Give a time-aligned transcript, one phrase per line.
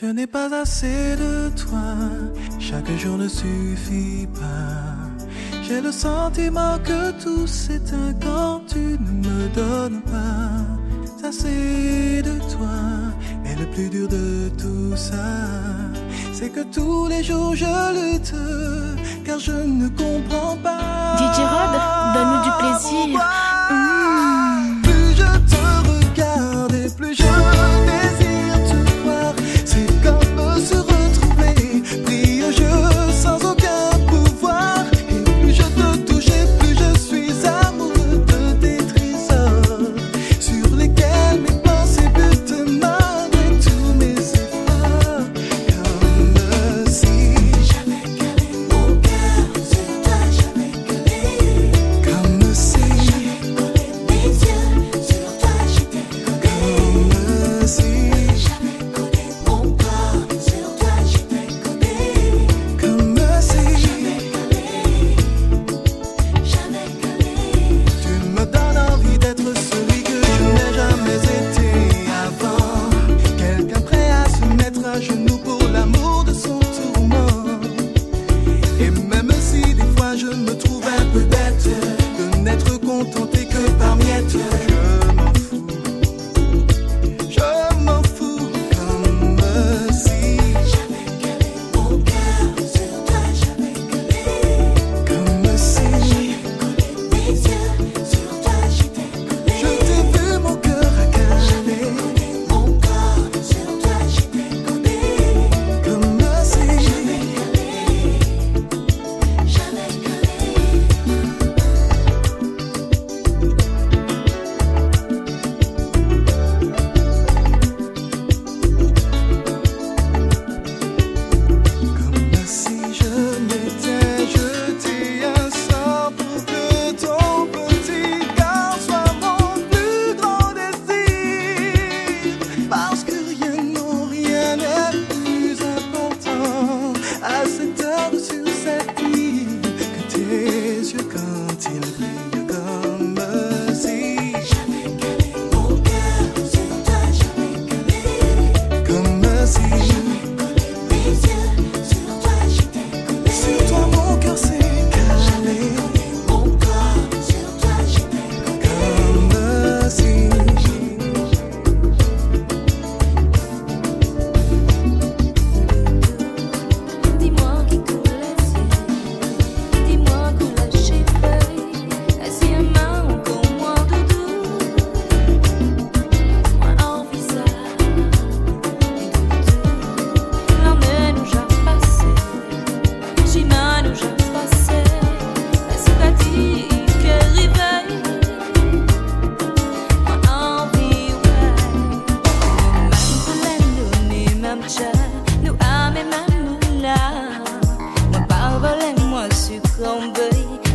[0.00, 1.94] Je n'ai pas assez de toi,
[2.58, 5.60] chaque jour ne suffit pas.
[5.62, 12.78] J'ai le sentiment que tout s'éteint quand tu ne me donnes pas assez de toi.
[13.44, 15.36] Et le plus dur de tout ça,
[16.32, 18.34] c'est que tous les jours je lutte,
[19.22, 21.16] car je ne comprends pas.
[21.18, 21.74] DJ Rod,
[22.14, 23.20] donne-nous du plaisir.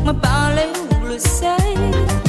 [0.06, 0.62] 我把你
[1.00, 2.25] 忽略。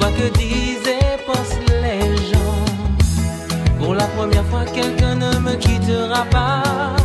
[0.00, 2.64] Quoi que disaient pensent les gens,
[3.78, 6.99] pour la première fois quelqu'un ne me quittera pas.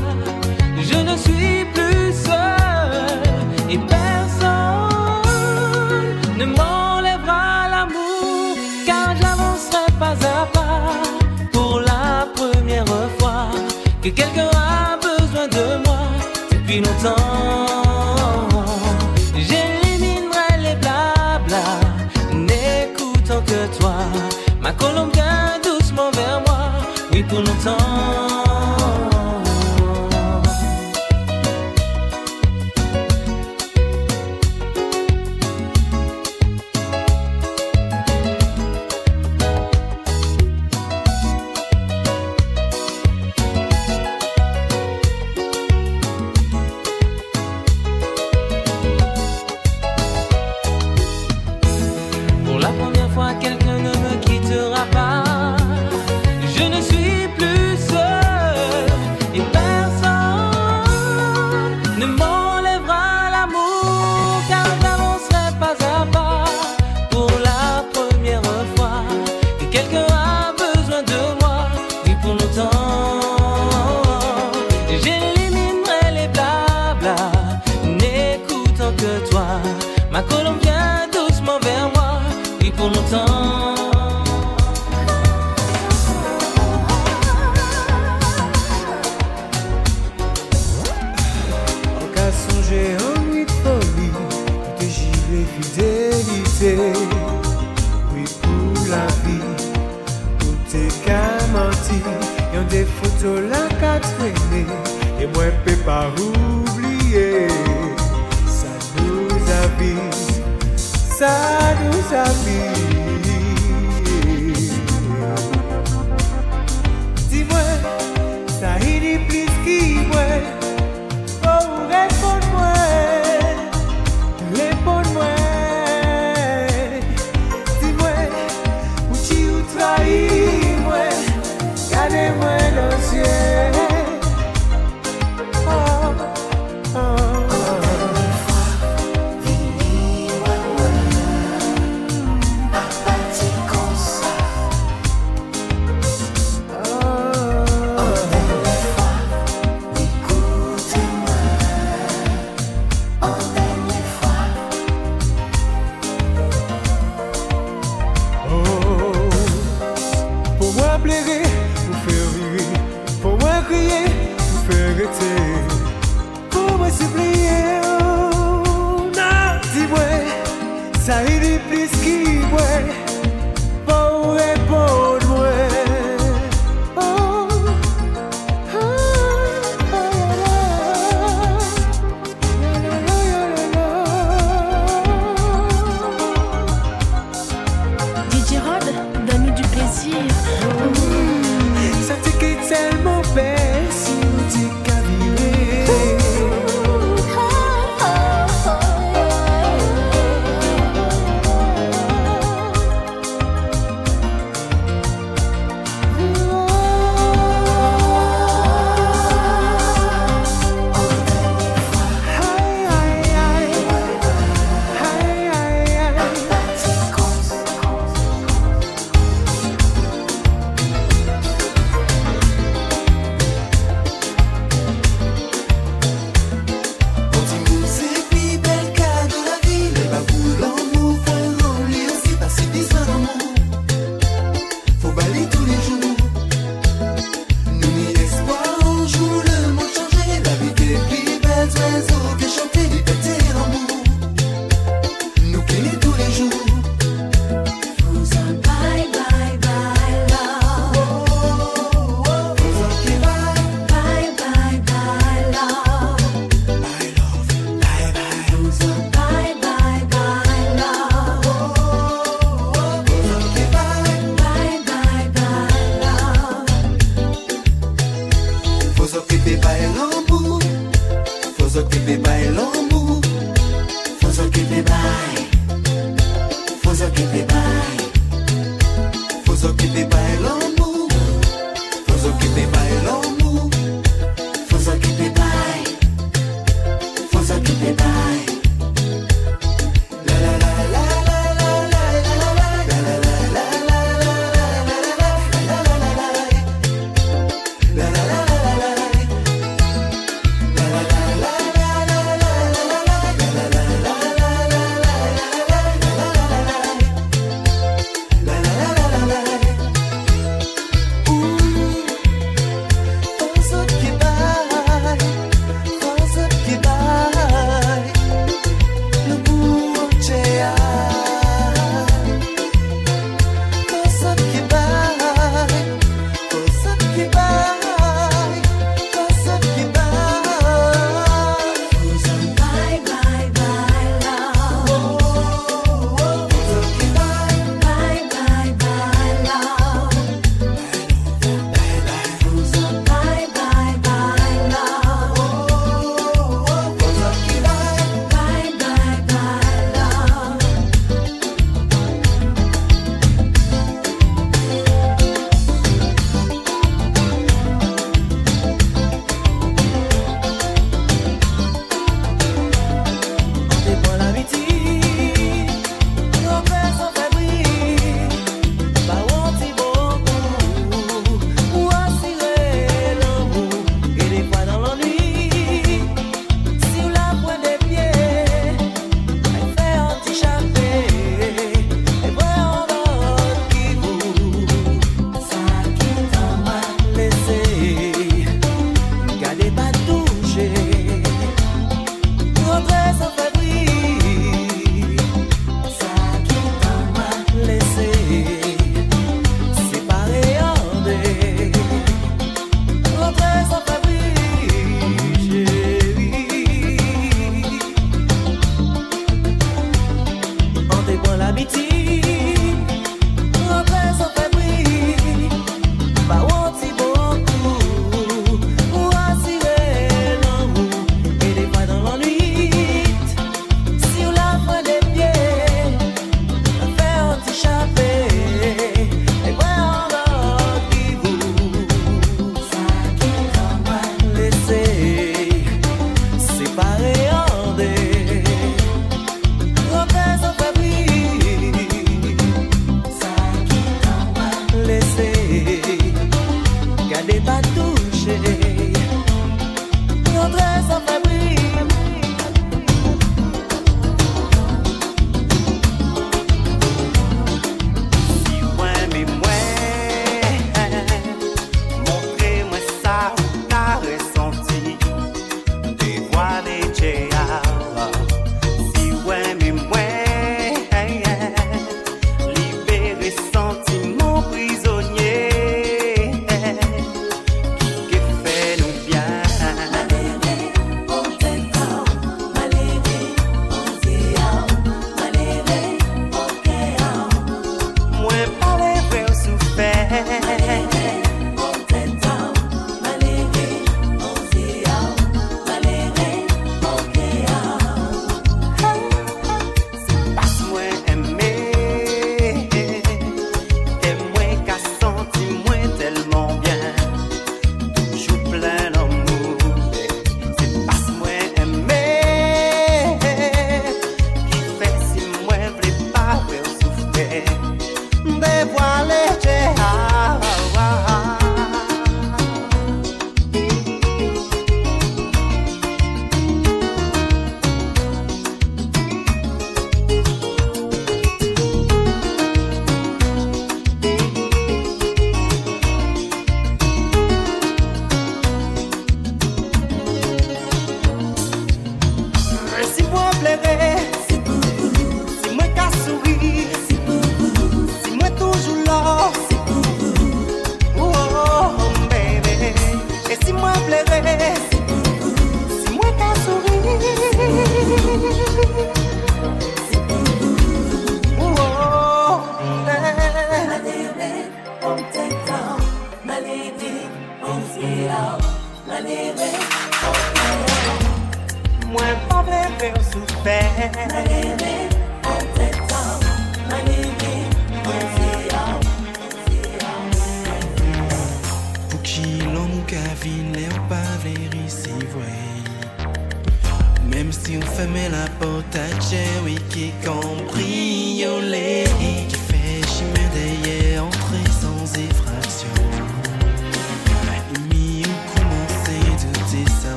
[53.15, 53.54] fue aquel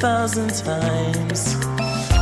[0.00, 1.54] thousand times.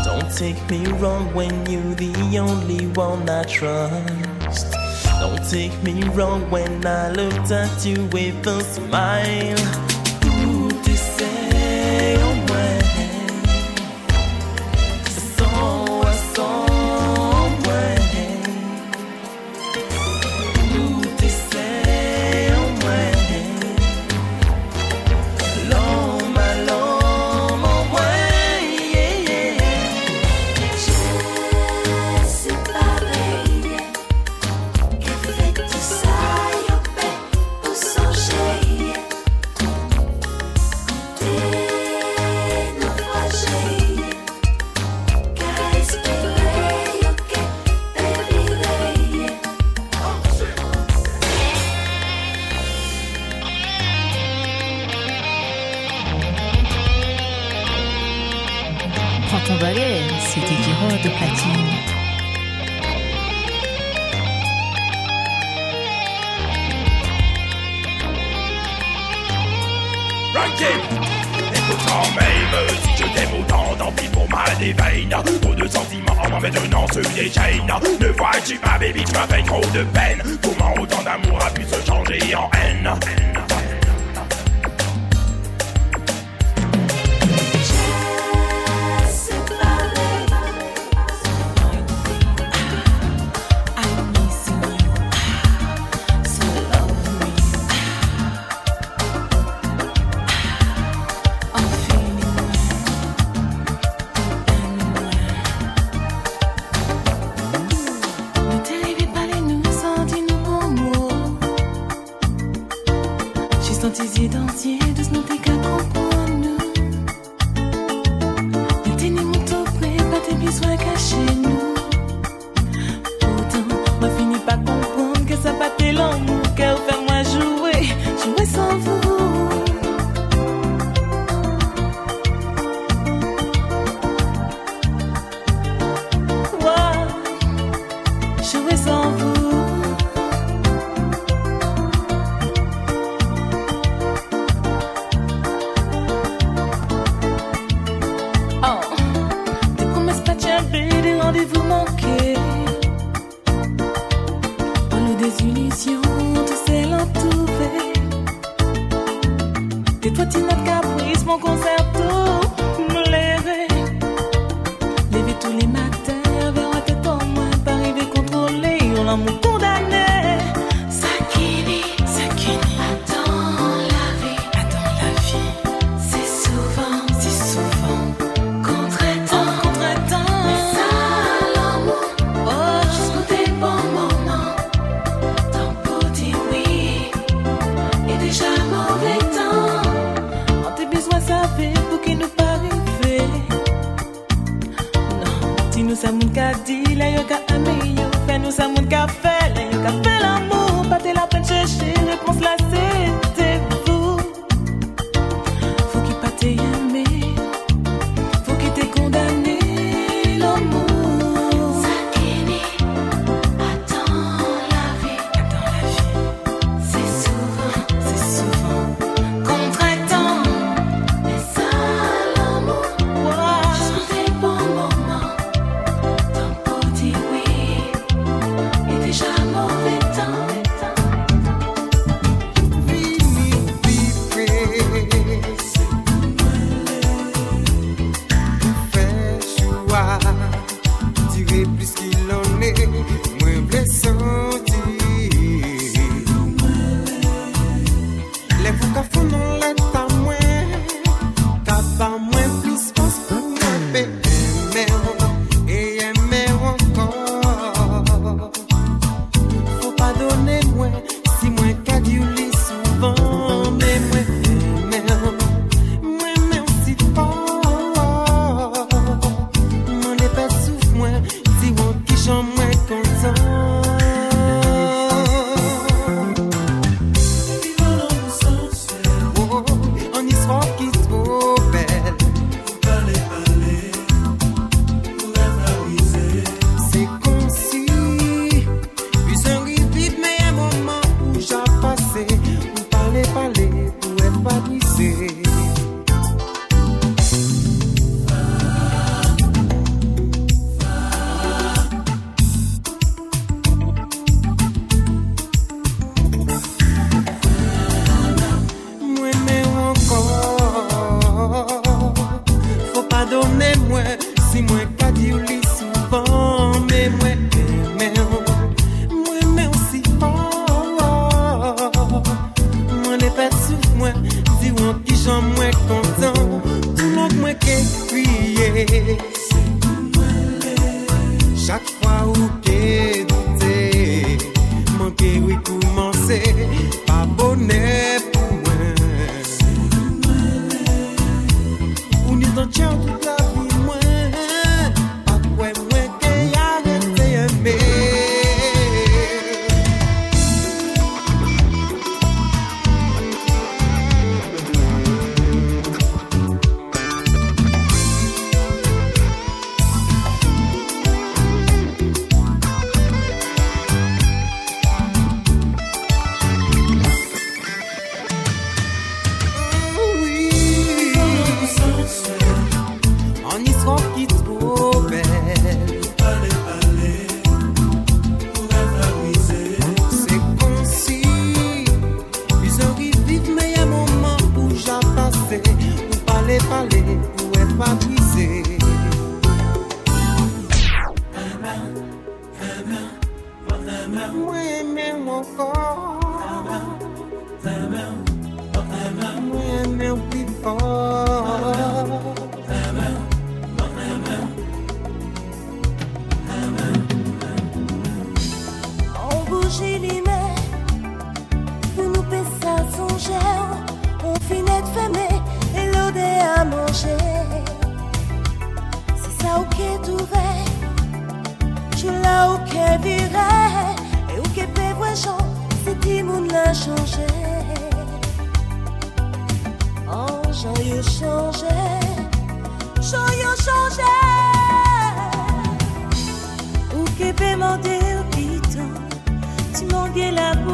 [0.05, 4.73] Don't take me wrong when you're the only one I trust.
[5.21, 9.88] Don't take me wrong when I looked at you with a smile.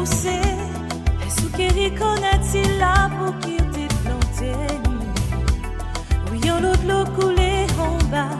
[0.05, 5.09] Les soukéris connaissent-ils la bouquille des plantes et des nuits?
[6.31, 8.37] Oui, on l'eau de l'eau coulée en bas,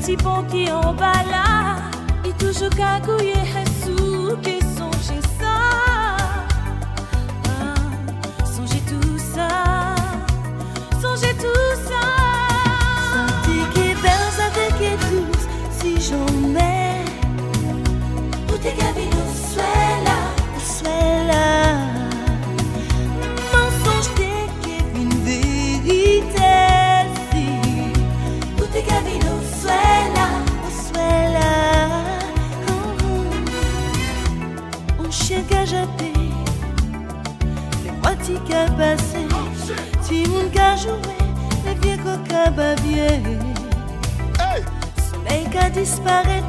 [0.00, 1.76] si bon qui en bas là,
[2.24, 3.34] il touche au cagouille.
[45.70, 46.46] disparaître.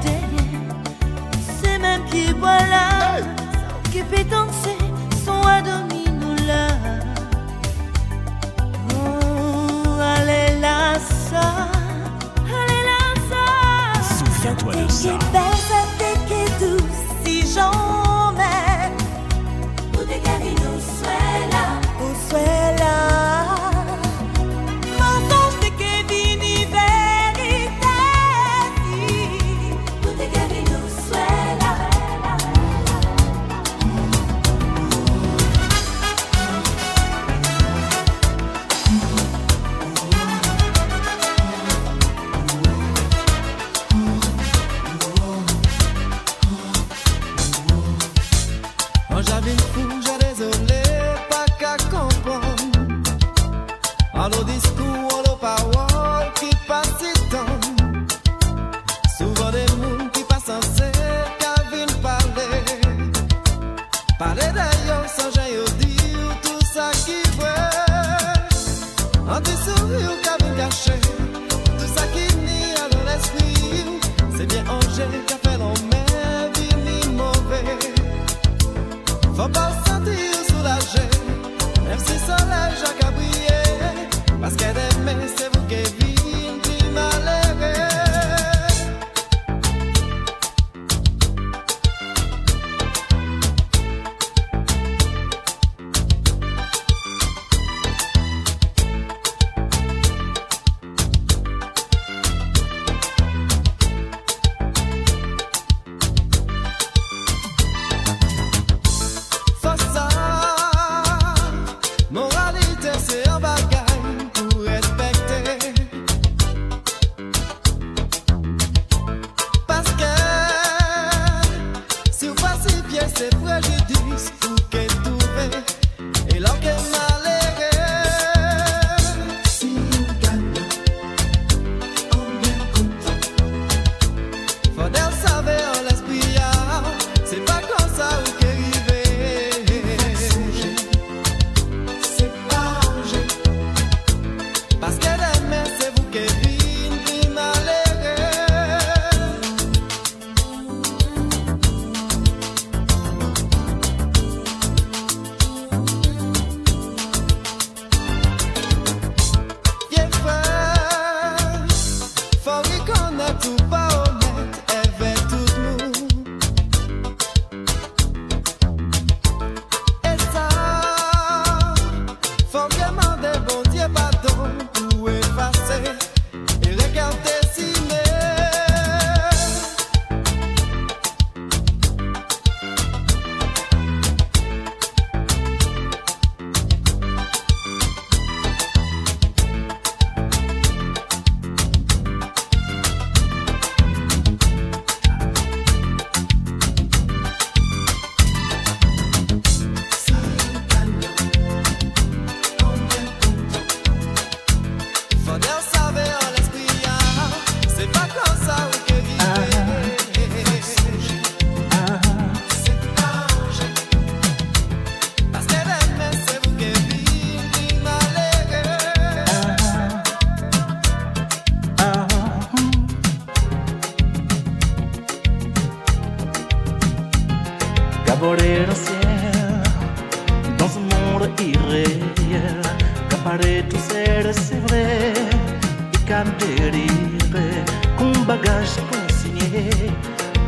[1.62, 3.18] C'est même qui voilà,
[3.92, 4.49] qui pétant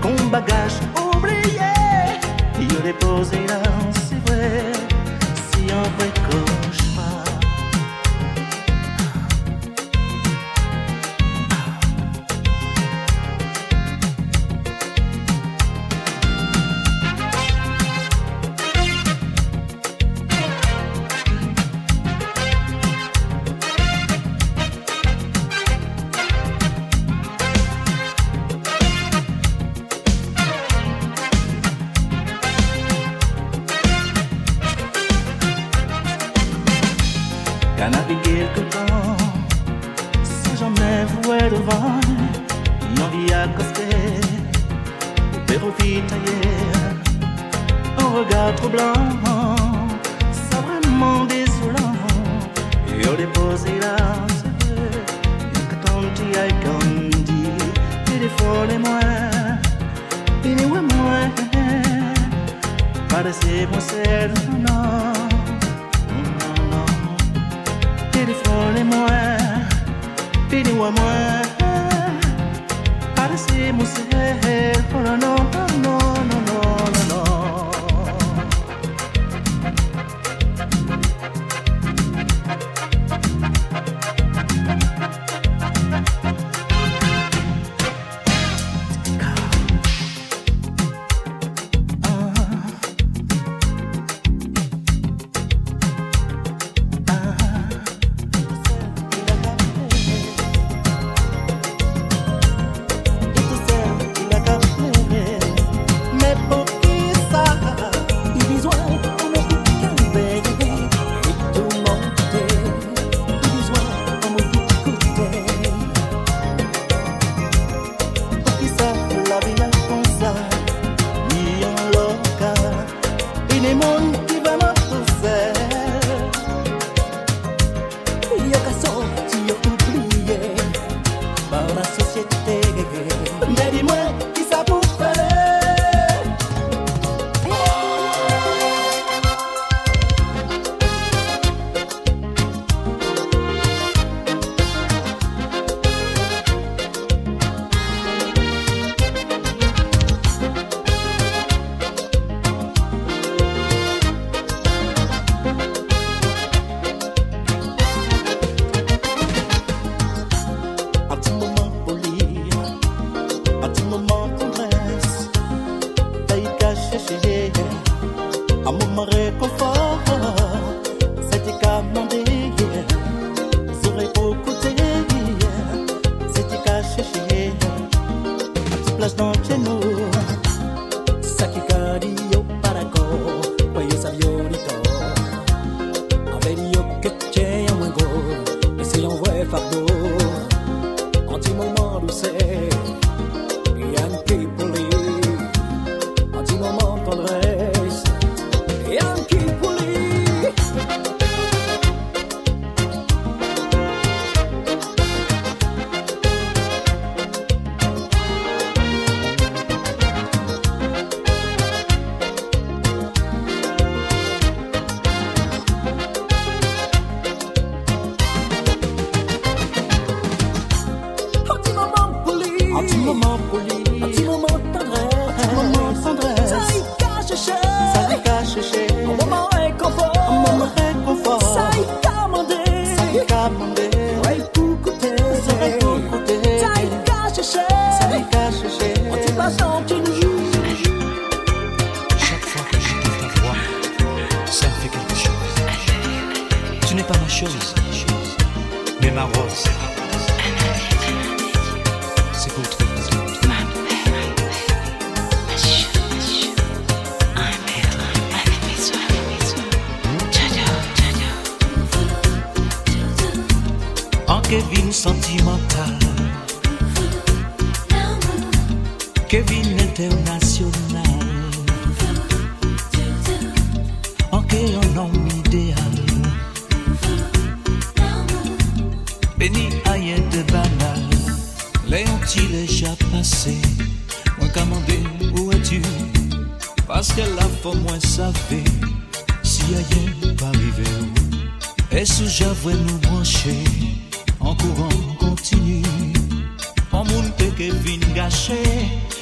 [0.02, 0.78] qu'on bagage.
[1.16, 1.72] Oublié,
[2.60, 3.51] il dépose là,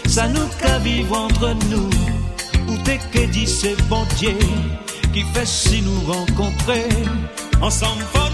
[0.09, 1.89] ça nous qu'à vivre entre nous.
[2.67, 4.37] Où t'es que dit c'est bon Dieu
[5.13, 6.89] qui fait si nous rencontrer?
[7.61, 8.28] Ensemble.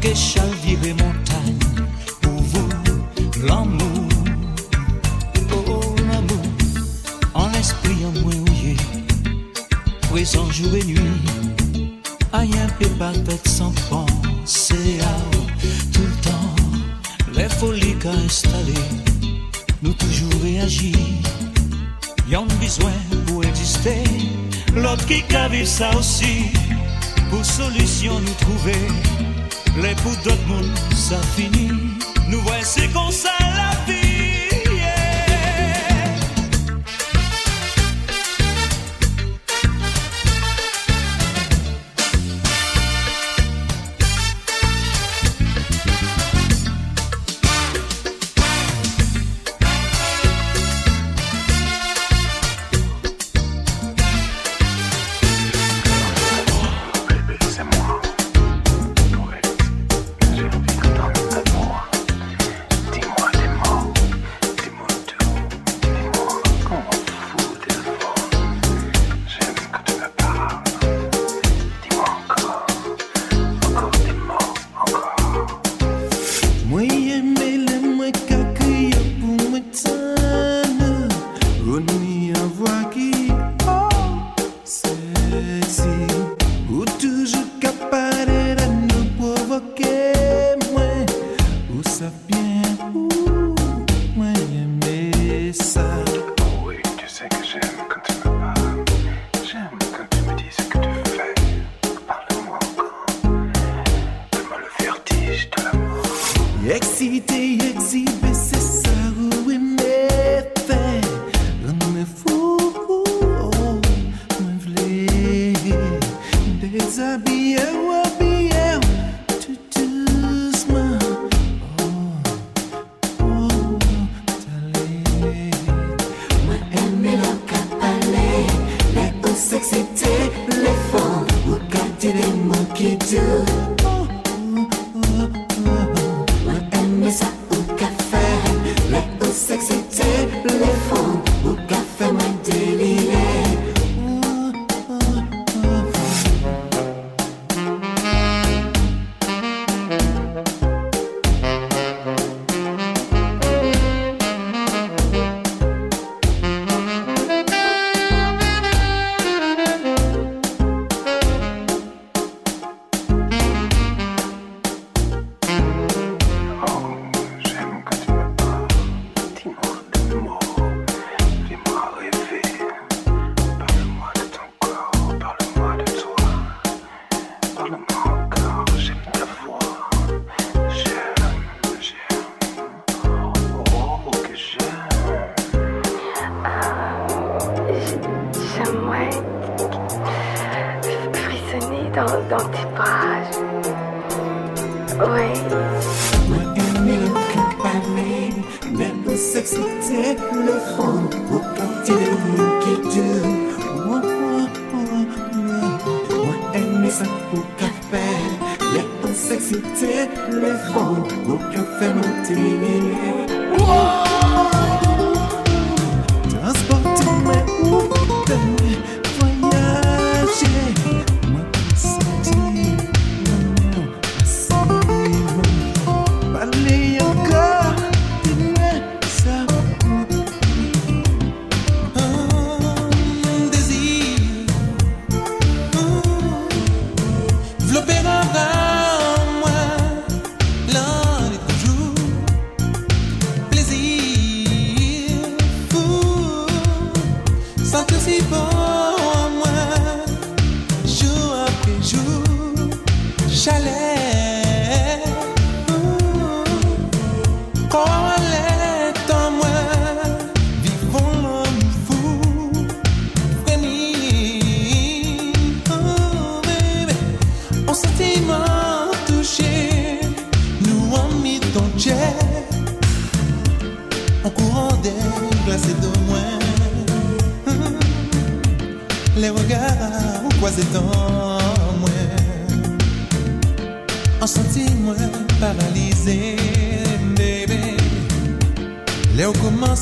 [0.00, 1.58] que chavire et montagne,
[2.22, 2.68] pour vous,
[3.46, 4.08] l'amour,
[5.52, 6.46] oh, oh l'amour,
[7.34, 8.76] en esprit en moi ouillé,
[10.08, 11.00] présent jour et nuit,
[12.32, 14.98] rien peut pas tête sans penser
[15.92, 18.80] tout le temps, les folies qu'a installé,
[19.82, 20.96] nous toujours réagir,
[22.28, 22.92] y'en besoin
[23.26, 24.02] pour exister,
[24.74, 26.52] l'autre qui caville ça aussi,
[27.28, 29.09] pour solution nous trouver.
[30.02, 31.49] που Dortmund σαφή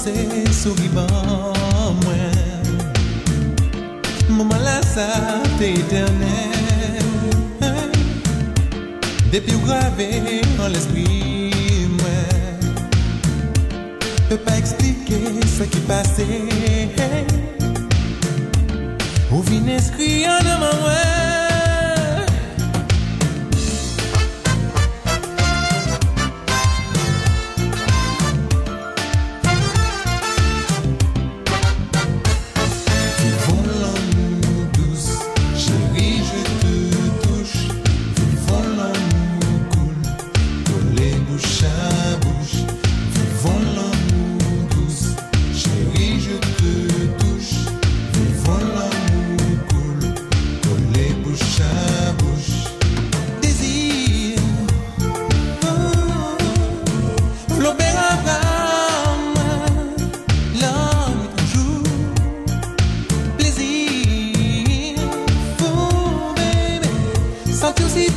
[0.09, 2.67] se souri ban mwen.
[4.29, 5.07] Mouman la sa
[5.59, 7.09] te eternel
[9.33, 10.09] Depi ou grave
[10.63, 12.59] an l'esprit mwen.
[14.29, 15.21] Pe pa eksplike
[15.57, 16.29] se ki pase
[19.33, 21.18] Ou vin eskri an deman mwen.
[67.59, 68.09] sans tous y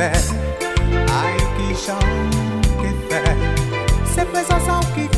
[0.00, 0.10] fè.
[1.20, 2.30] Ay ki chan
[2.80, 3.22] ki fè.
[4.14, 5.09] Se fè san san ki